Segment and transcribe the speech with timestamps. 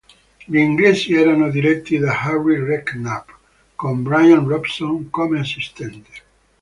[0.45, 3.29] Gli inglesi erano diretti da Harry Redknapp,
[3.75, 6.09] con Bryan Robson come assistente.